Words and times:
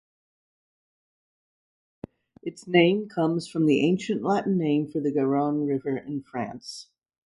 Its 2.41 2.65
name 2.65 3.07
comes 3.07 3.47
from 3.47 3.67
the 3.67 3.85
ancient 3.85 4.23
Latin 4.23 4.57
name 4.57 4.87
for 4.89 4.99
the 4.99 5.11
Garonne 5.11 5.67
River 5.67 5.95
in 5.95 6.23
France. 6.23 6.87